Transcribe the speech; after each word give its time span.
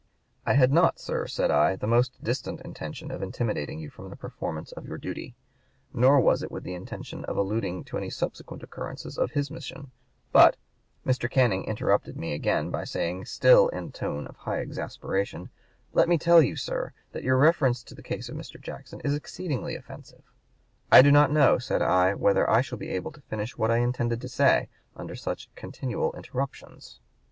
'I 0.47 0.53
had 0.53 0.73
not, 0.73 0.99
sir,' 0.99 1.27
said 1.27 1.51
I, 1.51 1.75
'the 1.75 1.85
most 1.85 2.23
distant 2.23 2.59
intention 2.61 3.11
of 3.11 3.21
intimidating 3.21 3.77
you 3.77 3.91
from 3.91 4.09
the 4.09 4.15
performance 4.15 4.71
of 4.71 4.87
your 4.87 4.97
duty; 4.97 5.35
nor 5.93 6.19
was 6.19 6.41
it 6.41 6.51
with 6.51 6.63
the 6.63 6.73
intention 6.73 7.23
of 7.25 7.37
alluding 7.37 7.83
to 7.83 7.97
any 7.99 8.09
subsequent 8.09 8.63
occurrences 8.63 9.19
of 9.19 9.33
his 9.33 9.51
mission; 9.51 9.91
but' 10.31 10.57
Mr. 11.05 11.29
Canning 11.29 11.65
interrupted 11.65 12.17
me 12.17 12.33
again 12.33 12.71
by 12.71 12.83
saying, 12.83 13.25
still 13.25 13.67
in 13.67 13.89
a 13.89 13.91
tone 13.91 14.25
of 14.25 14.37
high 14.37 14.57
exasperation, 14.57 15.51
'Let 15.93 16.09
me 16.09 16.17
tell 16.17 16.41
you, 16.41 16.55
sir, 16.55 16.93
that 17.11 17.21
your 17.23 17.37
reference 17.37 17.83
to 17.83 17.93
the 17.93 18.01
case 18.01 18.27
of 18.27 18.35
Mr. 18.35 18.59
Jackson 18.59 19.01
is 19.01 19.13
exceedingly 19.13 19.75
offensive.' 19.75 20.31
'I 20.91 21.01
do 21.03 21.11
not 21.11 21.31
know,' 21.31 21.59
said 21.59 21.83
I, 21.83 22.15
'whether 22.15 22.49
I 22.49 22.61
shall 22.61 22.79
be 22.79 22.89
able 22.89 23.11
to 23.11 23.21
finish 23.21 23.55
what 23.55 23.69
I 23.69 23.77
intended 23.77 24.19
to 24.21 24.27
say, 24.27 24.67
under 24.97 25.15
such 25.15 25.53
continual 25.53 26.11
interruptions.'" 26.13 26.99